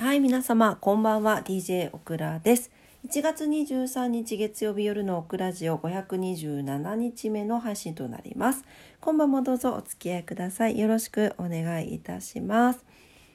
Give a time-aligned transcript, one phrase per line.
[0.00, 1.42] はい、皆様、こんばんは。
[1.44, 2.70] DJ オクラです。
[3.06, 8.64] 1月23日月曜日夜のオクラジオ527日目の配信となります。
[9.02, 10.78] 今晩もどうぞお付き合いください。
[10.78, 12.82] よろしくお願いいたします。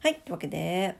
[0.00, 0.96] はい、というわけで、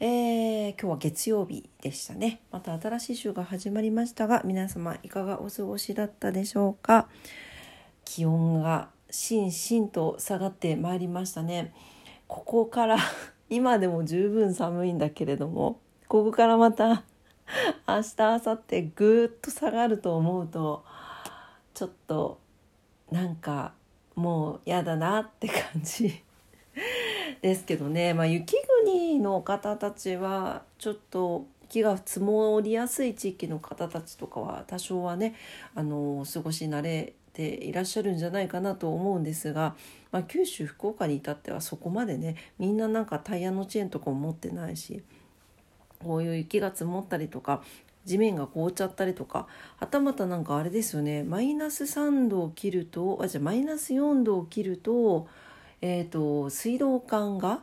[0.00, 2.40] えー今日は月曜日でしたね。
[2.50, 7.08] また新しい週が始まりましたが、皆様いかがお過ごしだったでしょうか？
[8.06, 11.74] 気温がしんしんと下がってまいりましたね。
[12.26, 12.96] ここから
[13.50, 17.04] 今でも十分寒いんだけれどもここからまた
[17.86, 20.84] 明日明後日ぐっと下がると思うと
[21.74, 22.38] ちょっと
[23.10, 23.74] なんか
[24.14, 26.22] もうやだなって感じ。
[27.42, 35.34] ですけどね、まあ、雪国の方たちはちょっと雪が積もりやすい地域の方たちとかは多少はね
[35.74, 39.74] あの過ごし慣れていらっしゃるんじゃないかなと思うんですが、
[40.12, 45.02] まあ、九州福岡に至ってはそこまでねみんななんかタイヤのチェーンとかも持ってないし
[46.02, 47.62] こういう雪が積もったりとか
[48.04, 55.26] 地面が凍っちゃったりとかはたまたなんかあれですよねマイナス3度を切るとあじゃあマイナス4度を切ると,、
[55.80, 57.60] えー、と水道管が、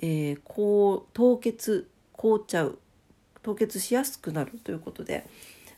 [0.00, 2.78] えーこう凍結凍っちゃう
[3.42, 5.26] 凍結しやすくなるということで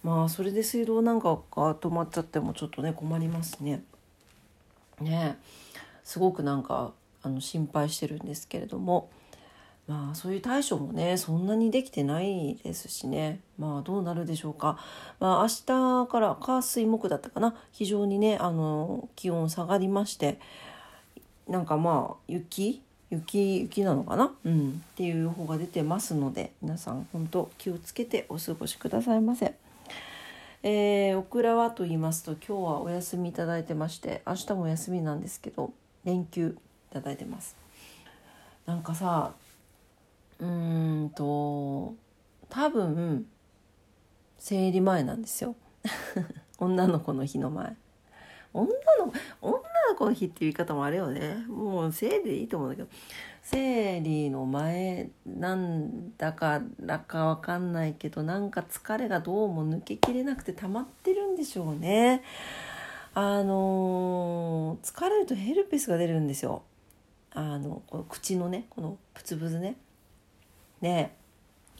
[0.03, 3.83] まあそれで水道なんかが止まっちゃってもちょっとね困りますね。
[5.01, 5.39] ね。
[6.05, 9.11] すごくなんかあの心配してるんですけれども。
[9.89, 13.41] まあそういう対処もねそんなにできてないですしね。
[13.59, 14.78] まあどうなるでしょうか。
[15.19, 17.56] まあ明日から火水木だったかな。
[17.73, 20.39] 非常にねあの気温下がりまして。
[21.48, 22.83] なんかまあ雪？
[23.11, 29.56] 雪雪なのかな、うん、っていう予報が出てますので皆さん本当気をつけてお過ごしくださいませ。
[30.62, 35.72] えー、オクラはと言いますと今日はお休みいただいてまして明日も休みなんですけど
[36.05, 36.56] 連休
[36.91, 37.56] いただいてます。
[38.66, 39.33] なんかさ
[40.38, 41.94] うんと
[42.50, 43.27] 多分
[44.38, 45.55] 生理前なんですよ
[46.58, 47.75] 女の子の日の前
[48.53, 48.69] 女
[48.99, 49.59] の女
[49.91, 51.44] の子の日っていう言い方もあれよね。
[51.49, 52.88] もう生理でいいと思うんだけど。
[53.43, 62.22] 生理の前なんだからかわかんないけどなんか疲れがどうも抜けきれなくて溜まってるんでしょうね。
[63.12, 66.62] あの疲れるとヘルペスが出るんですよ。
[67.32, 69.77] あのこの口のねこのプツプツね。
[70.81, 71.11] で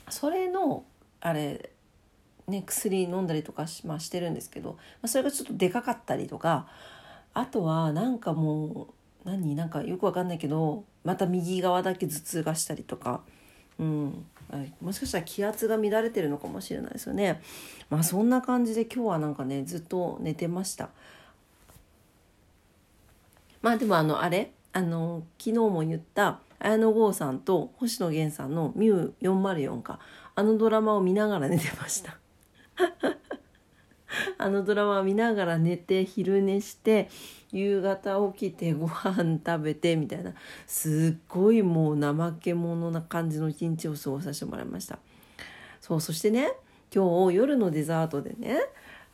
[0.09, 0.85] それの
[1.21, 1.71] あれ
[2.51, 6.67] ね薬飲んだりとかし,、まあ、してるんですけど、まあ、それがちょっとでかかったりとか
[7.33, 8.89] あとはなんかも
[9.25, 9.55] う何？
[9.55, 13.21] なんかよくわかんないけどまた右側だけ頭痛がしたりとか、
[13.79, 14.27] うん、
[14.81, 17.41] もしかしたら気圧が乱れてるのかもしれないですよね。
[17.89, 20.91] まあそんな感じで今日はなんかねずっと寝てました。
[23.63, 24.53] まあでもあのあれ？
[24.73, 29.99] あの昨日も言った綾野剛さんと星野源さんの「ミュー404か
[30.35, 32.19] あのドラマを見ながら寝てました。
[34.39, 37.09] あのドラマ見ながら寝て昼寝して
[37.53, 40.35] 夕方起きてご飯食べてみたいな
[40.67, 44.99] すっごいもう怠け者な感じの一日を過ごさせてもらいました。
[45.81, 46.53] そうそしてね
[46.95, 48.59] 今日夜のデザートでね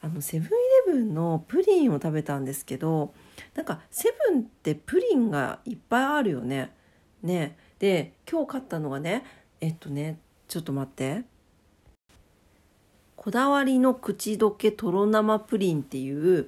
[0.03, 0.51] あのセブンイ
[0.89, 3.15] レブンのプリンを食べたんですけど
[3.55, 6.73] なんかセブンってプリンがいっぱいあるよね。
[7.23, 7.57] ね。
[7.79, 9.25] で今日買ったのがね
[9.61, 10.19] えっとね
[10.49, 11.36] ちょっと待って。
[13.27, 16.47] こだわりの口どけとろ生プリンっていう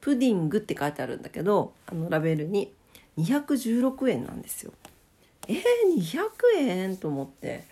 [0.00, 2.72] プディングって書いてあるんだけどあのラベルに。
[3.18, 4.72] 216円なんですよ。
[5.48, 5.62] えー、
[5.98, 6.30] 200
[6.60, 7.64] 円と思って。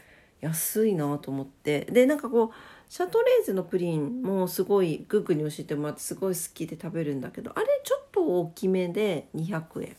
[0.42, 1.86] 安いなと思って。
[1.86, 9.96] でなんかこうシャトレーゼのプリンもすごいグッグに教えてもらってすごい好きで食べるんだけどあれちょっと大きめで200円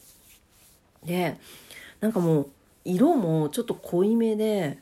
[1.03, 1.39] で
[2.01, 2.49] なんかもう
[2.85, 4.77] 色もちょっと濃いめで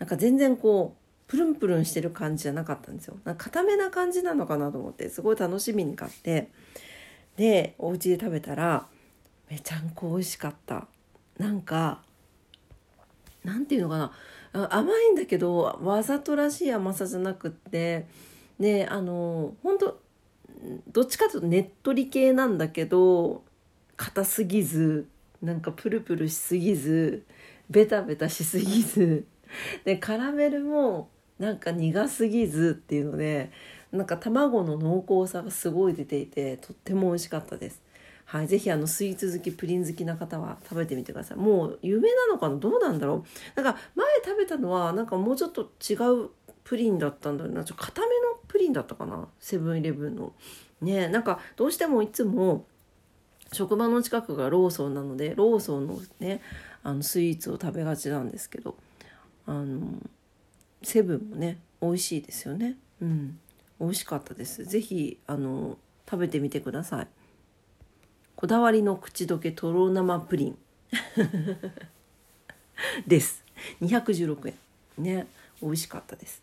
[0.00, 1.01] なんか全然こう
[1.32, 3.16] プルンプルンしてる感じじゃなかったんですよ。
[3.24, 6.50] なんか固めな感じなのかなと思ってすごい楽しみに買って。
[7.38, 8.86] でお家で食べたら
[9.48, 10.88] めちゃんこ美味しかった。
[11.38, 12.02] なんか
[13.44, 14.12] なんていうのか
[14.52, 14.68] な。
[14.68, 18.04] 甘いんだけどわざとらしい甘さじゃなくって
[18.60, 19.98] であの本当
[20.92, 23.42] どっちかというとねっとり系なんだけど
[23.96, 25.08] 硬すぎず
[25.40, 27.24] なんかプルプルしすぎず
[27.70, 29.24] ベタベタしすぎず
[29.86, 31.08] でカラメルも
[31.38, 33.50] なんか苦すぎずっていうので
[33.90, 37.82] なんか卵の濃厚さがすごい出ていてとっても美味しかったです。
[38.24, 41.38] はい、ぜひあのスイーツ好きプリン好きな方は食べてみてください。
[41.38, 42.56] もう有名なのかな？
[42.56, 43.24] どうなんだろ
[43.56, 43.60] う？
[43.60, 45.94] なんか前食べたのはなんかもうちょっと違
[46.24, 46.30] う
[46.64, 48.12] プリンだったんだよなちょっと固めの
[48.48, 49.28] プリンだったかな？
[49.40, 50.32] セブンイレブンの。
[50.80, 52.64] ねなんかどうしてもいつも
[53.52, 56.40] 職場の近くがローソンなのでローソンのね
[56.82, 58.76] あのスイーツを食べがちなんですけど
[59.46, 59.80] あの
[60.82, 62.76] セブンもね美味しいですよね。
[63.00, 63.38] うん。
[63.80, 64.64] 美味しかったです。
[64.64, 67.08] 是非あの食べてみてください。
[68.36, 70.58] こだわりの口どけとろ生プリン。
[73.06, 73.44] です。
[73.80, 74.54] 216円
[74.98, 75.26] ね。
[75.60, 76.42] 美味しかったです。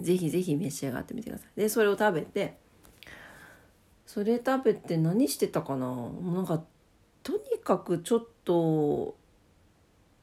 [0.00, 1.60] ぜひぜひ召し上がってみてください。
[1.60, 2.56] でそれを食べて
[4.06, 5.86] それ食べて何してたかな？
[5.86, 6.64] なんか
[7.22, 9.17] とにかくちょっと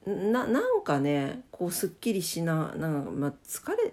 [0.06, 3.92] ななんかねこうすっきりしななんか、まあ、疲れ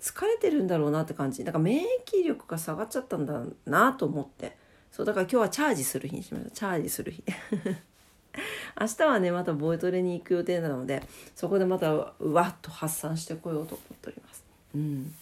[0.00, 1.44] 疲れてるんだろうなって感じ。
[1.44, 4.56] だから免疫力が下がっちゃったんだなと思って。
[4.90, 7.24] そうだから今日はチャージする日にしましたチャージする日。
[8.80, 11.02] 明日はねまたボイトレに行く予定なので
[11.36, 14.44] そこでまたうわっと発散してこようと思っております。
[14.74, 15.14] うん。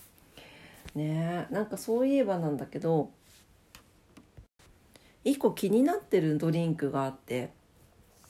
[0.94, 3.10] ねなんかそういえばなんだけど
[5.24, 7.50] 一個気になってるドリンクがあって。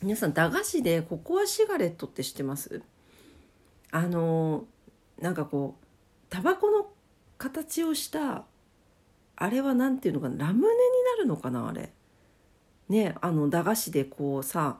[0.02, 2.82] 皆さん駄菓子でココアシガレットって知ってます？
[3.92, 4.64] あの
[5.20, 5.84] なんかこう
[6.28, 6.88] タバコの
[7.38, 8.44] 形をした
[9.36, 10.70] あれは何ていうのかなラムネに
[11.16, 11.92] なるのかなあれ。
[12.88, 14.78] ねあの駄菓子でこうさ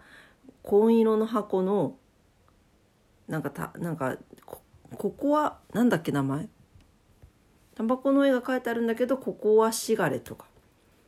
[0.65, 1.97] 紺色の箱の
[3.29, 4.17] なんかたなんか
[4.97, 6.49] ここはなんだっけ名前？
[7.77, 10.47] タバコの絵が描いてあるんだけどここはシガレとか。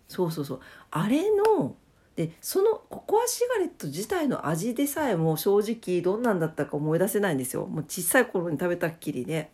[0.07, 0.61] そうそうそう。
[0.93, 1.75] あれの
[2.17, 7.67] でそのココアシガレット自体の味でさえも正直どんなんだったか思い出せないんですよ。
[7.67, 9.51] もう小さい頃に食べたっきりで。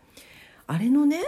[0.66, 1.22] あれのね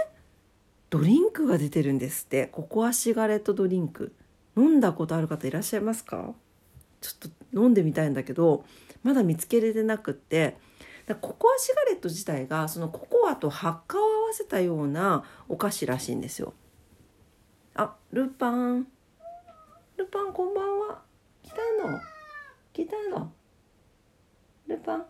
[0.90, 2.49] ドリンクが出てるんですって。
[2.49, 4.14] ココアシガレットドリンク。
[4.56, 6.34] 飲んだことある方いらっしゃいますか？
[7.00, 8.64] ちょっと飲んでみたいんだけど
[9.02, 10.56] まだ見つけれてなくって。
[11.20, 16.55] ココアシガレット自体がそのココアと発火を合わせたようなお菓子らしいんですよ。
[17.75, 18.87] あルパン。
[19.96, 21.02] ルパンこんばんは。
[21.52, 22.00] たの。
[22.72, 23.32] 来たの。
[24.66, 25.06] ルパン。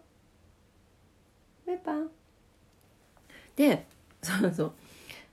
[1.66, 2.10] ルパン。
[3.56, 3.86] で
[4.22, 4.72] そうそう。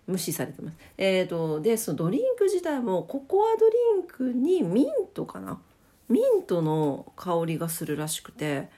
[0.07, 0.77] 無視されてます。
[0.97, 5.61] えーと、でそのドリンク自体もココアドリンクにミントかな。
[6.09, 8.69] ミントの香りがするらしくて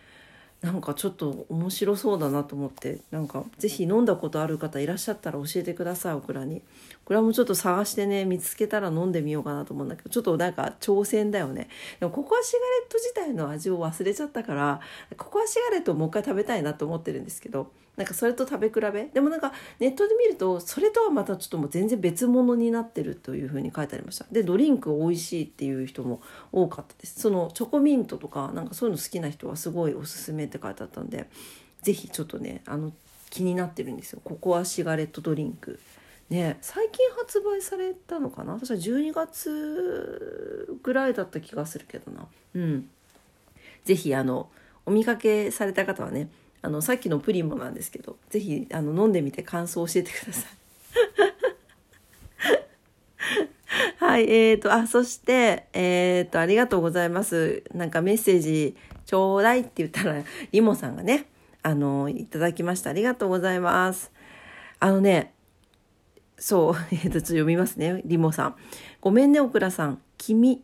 [0.61, 6.61] なんかちょっと面白そうだなと思ってなんか是非飲んだことある方いらっしゃったら教えてくださいオクラに。
[7.03, 11.67] これはもうちょっと探してね見つけたら飲んでみようかなと思うんだけどちょっとなんか挑戦だよね。
[11.99, 14.81] でもココアシガレット自体の味を忘れちゃったから
[15.17, 19.05] ココアシガレットをもう一回食べたいなと思ってるんですけどなんかそれと食べ比べ？
[19.13, 24.25] でもなんかネットで見るとそれとはまたちょっともう全然別物になってるというふうに書いてありました。
[24.31, 26.21] でドリンク美味しいっていう人も
[26.51, 27.19] 多かったです。
[27.19, 31.29] そのチョコミントとかなんかそういうの好きな人はすごいおすすめって書いてあったんで
[31.81, 32.93] 是非ちょっとねあの
[33.29, 34.21] 気になってるんですよ。
[34.23, 35.79] ココアシガレットドリンク。
[36.29, 38.53] ね最近発売されたのかな？
[38.53, 42.25] 私は12月ぐらいだった気がするけどな。
[42.55, 42.89] うん。
[43.83, 44.49] 是非あの
[44.85, 46.29] お見かけされた方はね
[46.61, 50.51] あのさっきのプリンもなんですけど是非あの飲んでみて感想を教えてください。
[53.97, 57.63] はい、えーと、あ、そして、えーと、ありがとうございます。
[57.73, 58.75] なんかメッセージ
[59.05, 61.27] ちょうだいって言ったら、リモさんがね、
[61.63, 62.89] あの、いただきました。
[62.89, 64.11] ありがとうございます。
[64.79, 65.33] あのね、
[66.37, 68.55] そう、 えーと、読みますね、リモさん。
[68.99, 70.01] ごめんね、オクラさん。
[70.17, 70.63] 君、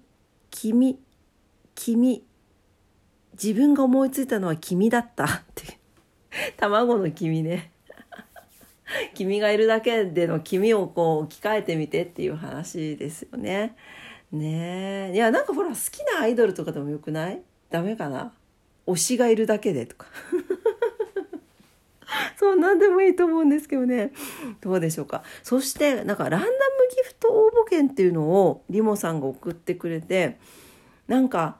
[0.49, 0.99] 君、
[1.75, 2.23] 君、
[3.41, 5.76] 自分が思いついたのは君だったって
[6.57, 7.71] 卵の黄身ね。
[9.15, 13.75] 黄身がいるだけでの黄身をこう置き換えてみてっていう話ですよね。
[14.31, 15.15] ねえ。
[15.15, 17.41] いやなんかほら好きなアイドルとかでもよくない？
[17.69, 18.33] ダメかな？
[18.85, 20.07] 推しがいるだけでとか。
[22.37, 24.11] そう何でもいいと思うんですけどね。
[24.61, 25.23] どうでしょうか？
[25.43, 26.51] そしてなんかランダム
[26.95, 30.37] ギフト応募券っていうのをリモさんが送ってくれて
[31.07, 31.57] なんか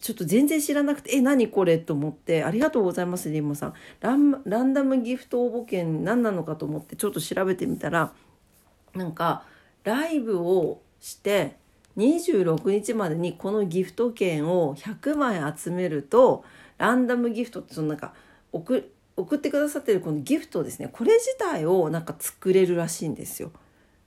[0.00, 3.74] ちょっと全然知らなくて、え、何これと思って、ありがとうございます、リンモさん。
[4.00, 8.12] ランランダムギフト応募券何なのかと思ってちょっと調べてみたら、
[8.94, 9.44] なんか、
[9.84, 11.56] ライブをして、
[11.96, 16.44] 26日までにこのギフト券を100枚集めると、
[16.78, 18.14] ランダムギフトってそのなんか、
[18.52, 23.50] 送送ってくださってるこのギフトですね、これ自体をなんか作れるらしいんですよ。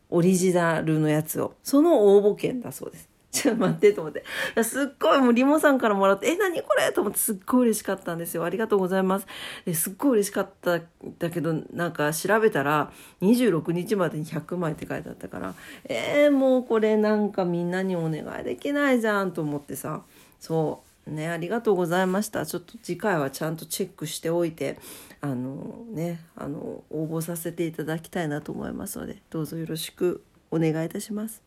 [0.09, 1.55] オリジナルのやつを。
[1.63, 3.10] その応募券だそうです。
[3.31, 4.23] ちょっと待ってと思って。
[4.63, 8.43] すっごいもうリモさんからもらって、え、何これと思ってすっごい嬉しかったんですよ。
[8.43, 9.27] ありがとうございます。
[9.65, 10.83] ですっごい嬉しかったん
[11.17, 15.53] だけど、なんか調べたら26日までに100枚って書いてあったから、
[15.85, 20.03] えー、もうこれなんかみんなにお願いできないじゃんと思ってさ、
[20.39, 20.91] そう。
[21.09, 22.45] ね、ありがとうございました。
[22.45, 24.77] ちょっと次回はちゃんとチェックしておいて、
[25.19, 31.41] あのね、あの、応募させていただきたいなと思いますので、どうぞよろしくお願いいたします。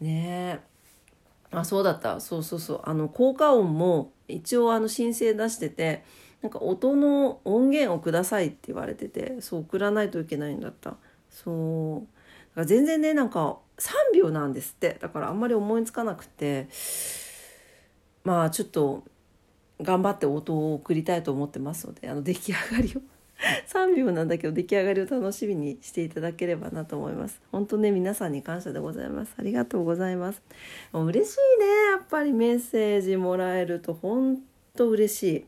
[0.00, 0.75] ねえ。
[1.50, 2.20] あそうだった。
[2.20, 2.80] そうそうそう。
[2.84, 6.04] あの効果音も一応あの申請出してて
[6.42, 10.96] なんか音の音源をくださいって言われててそう送らないといけないんだった。
[11.30, 12.00] そう。
[12.00, 14.98] だから全然ねなんか3秒なんですって。
[15.00, 16.68] だからあんまり思いつかなくて
[18.24, 19.04] まあちょっと
[19.80, 23.15] 頑張って音を送りたいと思ってますのであの出来上がりを。
[23.68, 27.40] 3秒なんだけど出来上がりを楽しみにしていただければなと思います。
[27.52, 29.34] 本当ね皆さんに感謝でございます。
[29.38, 30.42] ありがとうございます。
[30.92, 31.66] もう嬉しいね。
[31.92, 34.42] やっぱりメッセージもらえると本
[34.74, 35.46] 当嬉しい。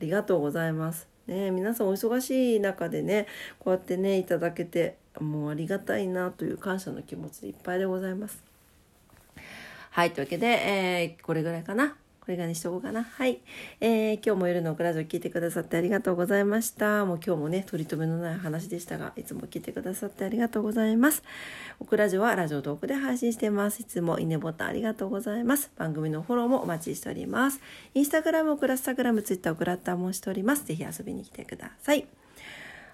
[0.00, 1.08] ありがとうございます。
[1.26, 3.26] ね皆さんお忙しい中でね
[3.58, 8.42] こうやってねいただけてもうありがたいなという感謝の気持ちでいっぱいでございます。
[9.90, 11.96] はいというわけで、えー、これぐらいかな。
[12.28, 13.04] これがにしとこうかな。
[13.04, 13.38] はい。
[13.80, 17.06] えー、今日も夜のオクラジオ聞いてくださってありがとうございました。
[17.06, 21.22] もう今日もね、取り留めのない話でしたが、いつも聞いてくださってありがとうございます。
[21.80, 23.80] オクラジオはラジオトークで配信してます。
[23.80, 25.70] いつもいいねボタンありがとうございます。
[25.78, 27.62] 番組のフォローもお待ちしております。
[27.94, 30.66] インスタグラム、オクラスタグラム、ツイッター、オクラッターもしております。
[30.66, 32.06] ぜひ遊びに来てください。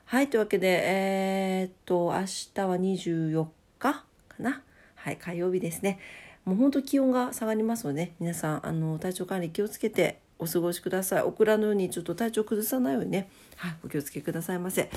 [0.04, 3.46] はい、というわけで、えー、っと、明日は24
[3.80, 4.04] 日か
[4.38, 4.62] な？
[5.04, 5.99] はい、火曜日ですね。
[6.46, 11.23] もうほんと気温が下がりますので、ね、皆さんあの体調管理気をつけてお過ごしください。
[11.23, 14.88] オクラのようにちょっと体調崩さないようにね、はい、お気をつけくださいませ。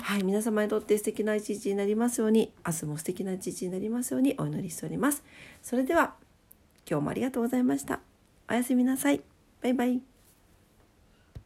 [0.00, 5.22] はい、皆様にとって素敵な一日になりますように、明日も素敵な一日になりますようにお祈りしております。
[5.62, 6.14] それでは、
[6.90, 8.00] 今日もありがとうございました。
[8.50, 9.20] おやすみなさい。
[9.62, 10.11] バイバイ。